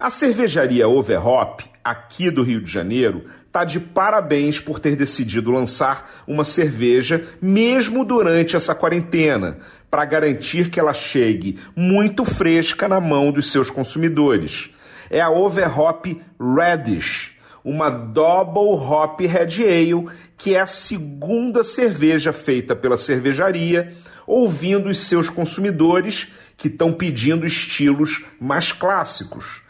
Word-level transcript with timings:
A 0.00 0.08
cervejaria 0.08 0.88
Overhop, 0.88 1.62
aqui 1.84 2.30
do 2.30 2.42
Rio 2.42 2.62
de 2.62 2.72
Janeiro, 2.72 3.26
tá 3.52 3.66
de 3.66 3.78
parabéns 3.78 4.58
por 4.58 4.78
ter 4.78 4.96
decidido 4.96 5.50
lançar 5.50 6.22
uma 6.26 6.42
cerveja 6.42 7.22
mesmo 7.38 8.02
durante 8.02 8.56
essa 8.56 8.74
quarentena, 8.74 9.58
para 9.90 10.06
garantir 10.06 10.70
que 10.70 10.80
ela 10.80 10.94
chegue 10.94 11.58
muito 11.76 12.24
fresca 12.24 12.88
na 12.88 12.98
mão 12.98 13.30
dos 13.30 13.52
seus 13.52 13.68
consumidores. 13.68 14.70
É 15.10 15.20
a 15.20 15.28
Overhop 15.28 16.18
Radish, 16.40 17.36
uma 17.62 17.90
Double 17.90 18.82
Hop 18.82 19.20
Red 19.20 19.62
Ale, 19.62 20.08
que 20.38 20.54
é 20.54 20.60
a 20.60 20.66
segunda 20.66 21.62
cerveja 21.62 22.32
feita 22.32 22.74
pela 22.74 22.96
cervejaria, 22.96 23.92
ouvindo 24.26 24.88
os 24.88 25.06
seus 25.06 25.28
consumidores 25.28 26.28
que 26.56 26.68
estão 26.68 26.90
pedindo 26.90 27.46
estilos 27.46 28.24
mais 28.40 28.72
clássicos. 28.72 29.60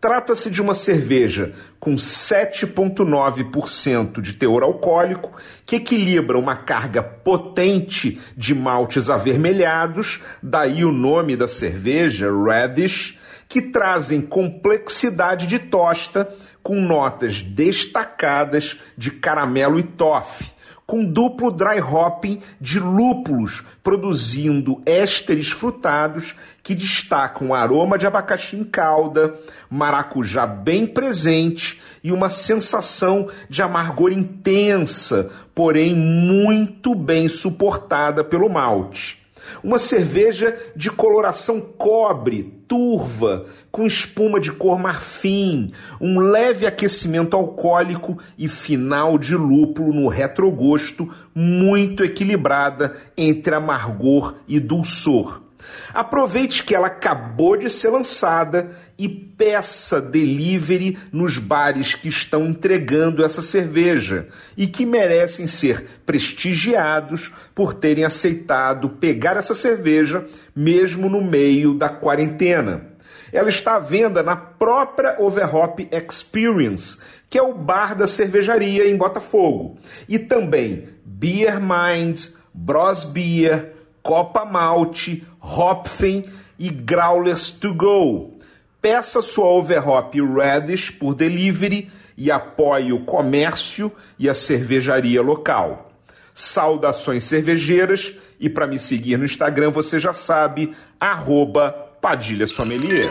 Trata-se 0.00 0.50
de 0.50 0.62
uma 0.62 0.72
cerveja 0.72 1.52
com 1.78 1.96
7,9% 1.96 4.22
de 4.22 4.32
teor 4.32 4.62
alcoólico, 4.62 5.30
que 5.66 5.76
equilibra 5.76 6.38
uma 6.38 6.56
carga 6.56 7.02
potente 7.02 8.18
de 8.34 8.54
maltes 8.54 9.10
avermelhados, 9.10 10.22
daí 10.42 10.86
o 10.86 10.92
nome 10.92 11.36
da 11.36 11.46
cerveja, 11.46 12.30
Radish, 12.32 13.19
que 13.50 13.60
trazem 13.60 14.20
complexidade 14.22 15.48
de 15.48 15.58
tosta 15.58 16.32
com 16.62 16.80
notas 16.80 17.42
destacadas 17.42 18.78
de 18.96 19.10
caramelo 19.10 19.76
e 19.76 19.82
toffee 19.82 20.46
com 20.90 21.04
duplo 21.04 21.52
dry 21.52 21.80
hopping 21.80 22.40
de 22.60 22.80
lúpulos, 22.80 23.62
produzindo 23.80 24.82
ésteres 24.84 25.48
frutados 25.48 26.34
que 26.64 26.74
destacam 26.74 27.54
aroma 27.54 27.96
de 27.96 28.08
abacaxi 28.08 28.56
em 28.56 28.64
calda, 28.64 29.32
maracujá 29.70 30.48
bem 30.48 30.84
presente 30.88 31.80
e 32.02 32.10
uma 32.10 32.28
sensação 32.28 33.28
de 33.48 33.62
amargor 33.62 34.10
intensa, 34.10 35.30
porém 35.54 35.94
muito 35.94 36.92
bem 36.92 37.28
suportada 37.28 38.24
pelo 38.24 38.48
malte. 38.48 39.19
Uma 39.62 39.78
cerveja 39.78 40.56
de 40.74 40.90
coloração 40.90 41.60
cobre, 41.60 42.62
turva, 42.66 43.46
com 43.70 43.86
espuma 43.86 44.38
de 44.38 44.52
cor 44.52 44.78
marfim, 44.78 45.72
um 46.00 46.20
leve 46.20 46.66
aquecimento 46.66 47.36
alcoólico 47.36 48.18
e 48.38 48.48
final 48.48 49.18
de 49.18 49.34
lúpulo 49.34 49.92
no 49.92 50.08
retrogosto, 50.08 51.12
muito 51.34 52.04
equilibrada 52.04 52.96
entre 53.16 53.54
amargor 53.54 54.36
e 54.46 54.60
dulçor. 54.60 55.49
Aproveite 55.92 56.62
que 56.62 56.74
ela 56.74 56.86
acabou 56.86 57.56
de 57.56 57.68
ser 57.68 57.90
lançada 57.90 58.70
e 58.98 59.08
peça 59.08 60.00
delivery 60.00 60.98
nos 61.10 61.38
bares 61.38 61.94
que 61.94 62.08
estão 62.08 62.46
entregando 62.46 63.24
essa 63.24 63.42
cerveja 63.42 64.28
e 64.56 64.66
que 64.66 64.84
merecem 64.84 65.46
ser 65.46 65.86
prestigiados 66.04 67.32
por 67.54 67.74
terem 67.74 68.04
aceitado 68.04 68.90
pegar 68.90 69.36
essa 69.36 69.54
cerveja 69.54 70.24
mesmo 70.54 71.08
no 71.08 71.22
meio 71.22 71.74
da 71.74 71.88
quarentena. 71.88 72.90
Ela 73.32 73.48
está 73.48 73.76
à 73.76 73.78
venda 73.78 74.22
na 74.22 74.36
própria 74.36 75.16
Overhop 75.18 75.88
Experience, 75.90 76.98
que 77.28 77.38
é 77.38 77.42
o 77.42 77.54
bar 77.54 77.94
da 77.94 78.06
cervejaria 78.06 78.88
em 78.88 78.96
Botafogo, 78.96 79.78
e 80.08 80.18
também 80.18 80.88
Beer 81.04 81.60
Mind, 81.60 82.26
Bros 82.52 83.04
Beer, 83.04 83.72
Copa 84.02 84.44
Malte, 84.44 85.26
Hopfen 85.40 86.24
e 86.58 86.70
Growlers 86.70 87.50
to 87.50 87.74
Go. 87.74 88.38
Peça 88.80 89.20
sua 89.20 89.46
Overhop 89.46 90.18
Radish 90.20 90.90
por 90.90 91.14
delivery 91.14 91.90
e 92.16 92.30
apoie 92.30 92.92
o 92.92 93.04
comércio 93.04 93.92
e 94.18 94.28
a 94.28 94.34
cervejaria 94.34 95.22
local. 95.22 95.90
Saudações 96.32 97.24
cervejeiras 97.24 98.14
e 98.38 98.48
para 98.48 98.66
me 98.66 98.78
seguir 98.78 99.18
no 99.18 99.24
Instagram 99.24 99.70
você 99.70 100.00
já 100.00 100.12
sabe, 100.12 100.74
arroba 100.98 101.70
Padilha 102.00 102.46
Sommelier. 102.46 103.10